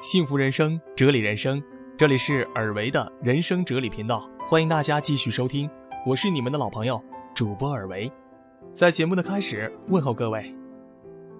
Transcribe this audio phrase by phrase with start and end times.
[0.00, 1.60] 幸福人生，哲理人生，
[1.96, 5.68] 这里是尔维的人生哲理频道，欢迎大家继续收听，
[6.06, 7.02] 我是你们的老朋友
[7.34, 8.10] 主播尔维。
[8.72, 10.54] 在节目的开始，问候各位，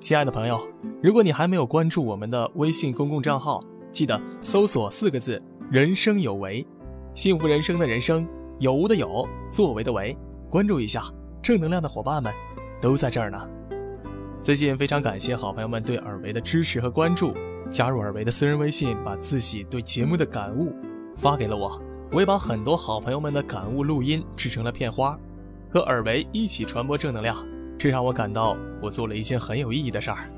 [0.00, 0.58] 亲爱的朋友，
[1.02, 6.66] 如果你还没有关注我们的微信公共账号，记得搜索四个字“人生有为”，
[7.14, 8.26] 幸福人生的人生，
[8.58, 10.16] 有无的有，作为的为，
[10.48, 11.02] 关注一下，
[11.42, 12.32] 正能量的伙伴们
[12.80, 13.50] 都在这儿呢。
[14.46, 17.34] 最近非常感谢好朋友们对尔维的支持和关注。
[17.68, 20.72] 加入尔维的私人微信，把自己对节目的感悟
[21.16, 21.82] 发给了我。
[22.12, 25.18] 我也把很多好朋友们的感悟录音制成了片花，
[25.68, 27.36] 和尔维一起传播正能量。
[27.76, 30.30] 这让我感到我做了一件很有意义的事儿。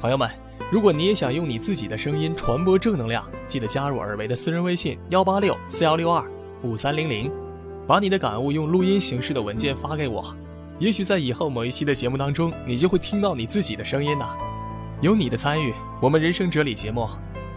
[0.00, 0.28] 朋友们，
[0.72, 6.28] 如果你也想用你自己的声音传播正能量，记得加入尔维的私人微信幺八六四幺六二
[6.64, 7.30] 五三零零，
[7.86, 10.36] 把你的感悟用录音形式的文件发给我。
[10.82, 14.26] 也许在以后某一期的节目当中，你就会听到你自己的声音呢。
[15.00, 17.08] 有你的参与，我们人生哲理节目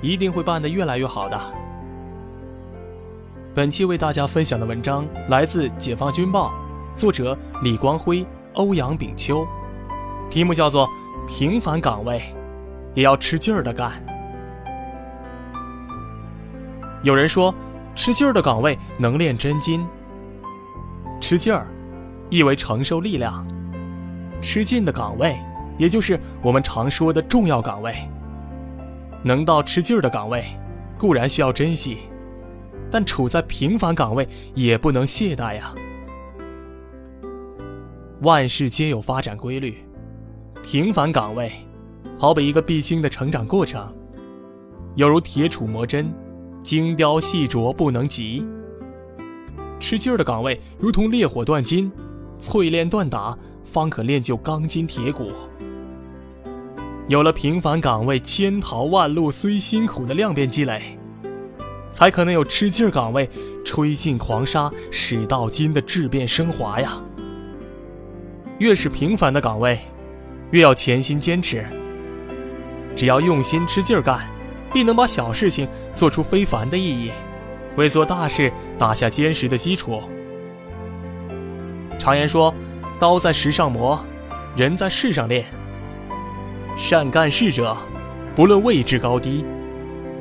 [0.00, 1.38] 一定会办得越来越好的。
[3.54, 6.50] 本期为大家分享的文章来自《解放军报》，
[6.98, 9.46] 作者李光辉、欧阳炳秋，
[10.30, 10.88] 题目叫做
[11.28, 12.22] 《平凡岗位
[12.94, 13.90] 也要吃劲儿的干》。
[17.02, 17.54] 有人说，
[17.94, 19.86] 吃劲儿的岗位能练真金。
[21.20, 21.66] 吃劲儿，
[22.30, 23.44] 意为承受力量；
[24.40, 25.36] 吃劲的岗位。
[25.78, 27.94] 也就是我们常说的重要岗位，
[29.22, 30.44] 能到吃劲儿的岗位，
[30.98, 31.96] 固然需要珍惜，
[32.90, 35.74] 但处在平凡岗位也不能懈怠呀。
[38.20, 39.78] 万事皆有发展规律，
[40.62, 41.50] 平凡岗位
[42.18, 43.90] 好比一个必经的成长过程，
[44.96, 46.12] 犹如铁杵磨针，
[46.62, 48.46] 精雕细琢不能急。
[49.78, 51.90] 吃劲儿的岗位如同烈火锻金，
[52.40, 55.30] 淬炼锻打，方可练就钢筋铁骨。
[57.06, 60.80] 有了平凡岗位千淘万漉虽辛苦的量变积累，
[61.92, 63.28] 才可能有吃劲儿岗位
[63.64, 67.00] 吹尽狂沙使到金的质变升华呀。
[68.58, 69.78] 越是平凡的岗位，
[70.50, 71.64] 越要潜心坚持。
[72.94, 74.20] 只要用心吃劲儿干，
[74.72, 77.10] 必能把小事情做出非凡的意义，
[77.76, 80.02] 为做大事打下坚实的基础。
[82.00, 82.52] 常言说
[82.98, 84.02] ：“刀在石上磨，
[84.56, 85.44] 人在事上练。”
[86.78, 87.76] 善干事者，
[88.34, 89.44] 不论位置高低；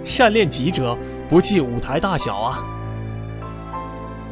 [0.03, 0.97] 善练己者，
[1.29, 2.65] 不计舞台大小啊。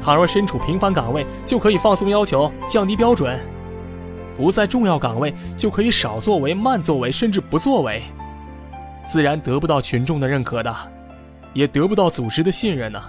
[0.01, 3.37] 倘若身处平凡岗位，就可以放松要求，降低标准；
[4.35, 8.01] 不在重要岗位，就可以少作为、慢作为，甚至不作为，
[9.05, 10.75] 自然得不到群众的认可的，
[11.53, 13.01] 也得不到组织的信任呢。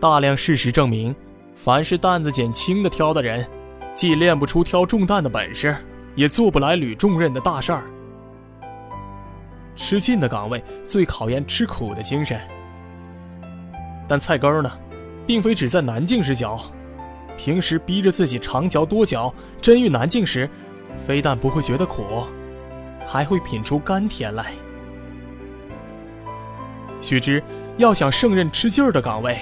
[0.00, 1.14] 大量事实证明，
[1.64, 3.46] 凡是担子捡轻的挑的人，
[3.94, 5.76] 既练不出挑重担的本事。
[6.18, 7.84] 也做不来履重任的大事儿。
[9.76, 12.36] 吃劲的岗位最考验吃苦的精神。
[14.08, 14.68] 但菜根儿呢，
[15.24, 16.58] 并非只在难劲时嚼，
[17.36, 20.50] 平时逼着自己长嚼多嚼，真遇难境时，
[21.06, 22.02] 非但不会觉得苦，
[23.06, 24.46] 还会品出甘甜来。
[27.00, 27.40] 须知，
[27.76, 29.38] 要想胜任吃劲儿的岗位，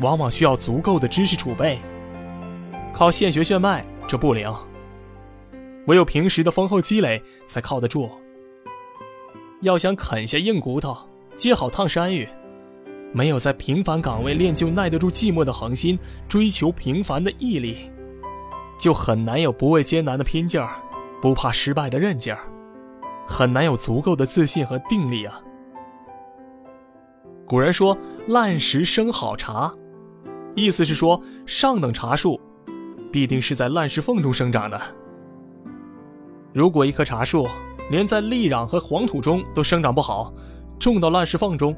[0.00, 1.78] 往往需要足够的知识储备。
[2.92, 4.52] 靠现学现卖这不灵。
[5.86, 8.10] 唯有平时的丰厚积累才靠得住。
[9.60, 10.96] 要想啃下硬骨头，
[11.36, 12.28] 接好烫山芋，
[13.12, 17.90] 没有在平凡岗位练就耐得住寂寞的恒心，追求平凡的毅力，
[18.78, 20.70] 就很难有不畏艰难的拼劲儿，
[21.20, 22.40] 不怕失败的韧劲儿，
[23.26, 25.40] 很难有足够的自信和定力啊。
[27.46, 27.96] 古人说
[28.28, 29.72] “烂石生好茶”，
[30.54, 32.40] 意思是说上等茶树
[33.12, 34.80] 必定是在烂石缝中生长的。
[36.52, 37.48] 如果一棵茶树
[37.90, 40.32] 连在砾壤和黄土中都生长不好，
[40.78, 41.74] 种到烂石缝中，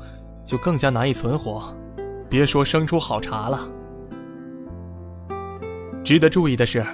[0.46, 1.74] 就更加难以存活，
[2.28, 3.68] 别说生出好茶了。
[6.04, 6.84] 值得注意的是，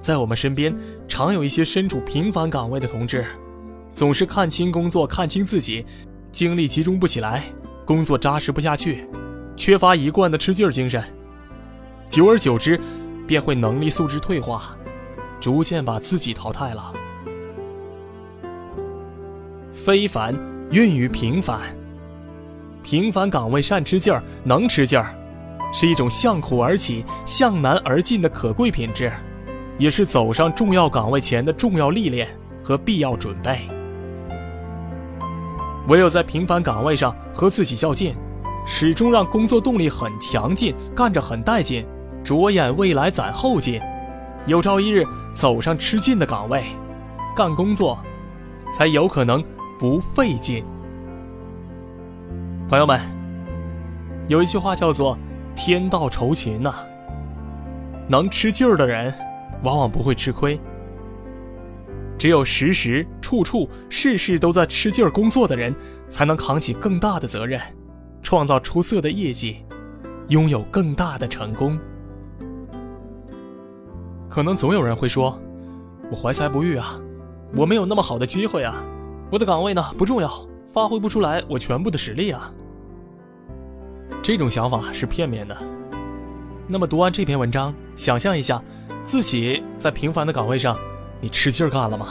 [0.00, 0.74] 在我们身边
[1.06, 3.24] 常有一些身处平凡岗位的同志，
[3.92, 5.84] 总是看清工作，看清自己，
[6.32, 7.44] 精力集中不起来，
[7.84, 9.06] 工作扎实不下去，
[9.58, 11.02] 缺乏一贯的吃劲儿精神，
[12.08, 12.80] 久而久之，
[13.26, 14.70] 便会能力素质退化，
[15.40, 16.92] 逐渐把自己淘汰了。
[19.74, 20.32] 非凡
[20.70, 21.58] 孕育平凡，
[22.84, 25.12] 平凡岗位善吃劲儿，能吃劲儿，
[25.74, 29.12] 是一种向苦而起、向难而进的可贵品质，
[29.76, 32.28] 也是走上重要岗位前的重要历练
[32.62, 33.58] 和必要准备。
[35.88, 38.14] 唯有在平凡岗位上和自己较劲，
[38.70, 41.86] 始终让工作动力很强劲，干着很带劲，
[42.22, 43.80] 着眼未来攒后劲，
[44.46, 45.04] 有朝一日
[45.34, 46.62] 走上吃劲的岗位，
[47.34, 47.98] 干工作，
[48.72, 49.42] 才有可能。
[49.80, 50.64] 不费劲。
[52.68, 53.00] 朋友们，
[54.26, 55.16] 有一句话叫做
[55.54, 56.74] “天道酬勤”呐，
[58.08, 59.14] 能吃劲儿的人，
[59.62, 60.60] 往往不会吃亏。
[62.18, 65.72] 只有时时处处事事都在吃劲儿工作的人，
[66.08, 67.60] 才能扛起更大的责任，
[68.22, 69.64] 创造出色的业绩，
[70.28, 71.78] 拥有更大的成功。
[74.28, 75.38] 可能总有人会说
[76.10, 77.00] ：“我怀才不遇啊，
[77.56, 78.84] 我没有那么好的机会啊，
[79.30, 80.30] 我的岗位呢不重要，
[80.66, 82.52] 发挥不出来我全部的实力啊。”
[84.22, 85.56] 这种想法是片面的。
[86.66, 88.62] 那么读完这篇文章，想象一下，
[89.04, 90.76] 自己在平凡的岗位上，
[91.20, 92.08] 你吃劲干了吗？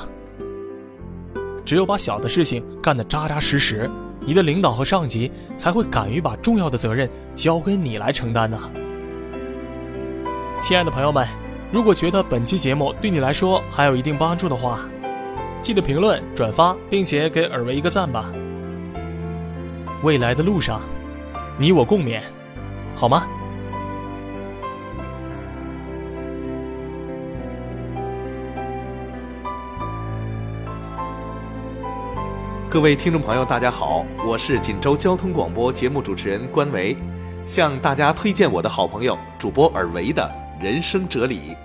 [1.63, 3.88] 只有把小的事情干得扎扎实实，
[4.27, 8.59] 你的领导和上级才会敢于把重要的责任交给你来承担呢。
[10.62, 11.25] 亲爱的朋友们，
[11.71, 14.81] 如果觉得本期节目对你来说还有一定帮助的话，
[15.62, 18.29] 记得评论、转发，并且给尔维一个赞吧。
[20.03, 20.81] 未来的路上。
[21.59, 22.19] 你我共勉，
[22.95, 23.25] 好吗？
[32.69, 36.98] 各位听众朋友，大家好，我是锦州交通广播节目主持人关维，
[37.46, 40.30] 向大家推荐我的好朋友主播尔维的
[40.62, 41.56] 人生哲理。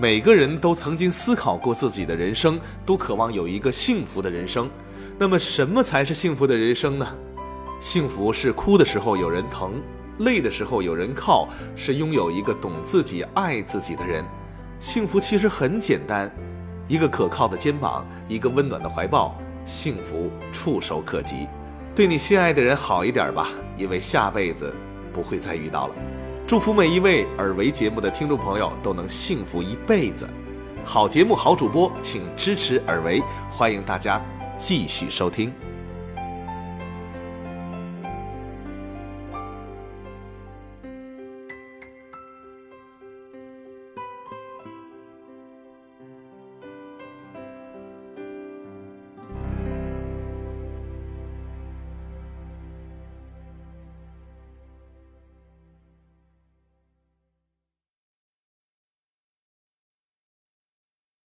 [0.00, 4.70] 每个人都曾经思考过自己的人生，都渴望有一个幸福的人生。
[5.18, 7.06] 那么，什么才是幸福的人生呢？
[7.78, 9.74] 幸福是哭的时候有人疼，
[10.20, 11.46] 累的时候有人靠，
[11.76, 14.24] 是拥有一个懂自己、爱自己的人。
[14.80, 16.34] 幸福其实很简单，
[16.88, 19.36] 一个可靠的肩膀，一个温暖的怀抱，
[19.68, 21.46] 幸福触手可及。
[21.94, 24.74] 对你心爱的人好一点吧，因为下辈子
[25.12, 25.94] 不会再遇到了。
[26.46, 30.26] 祝福每一位耳维节目的听众朋友都能幸福一辈子。
[30.84, 34.24] 好节目，好主播，请支持耳维，欢迎大家
[34.56, 35.52] 继续收听。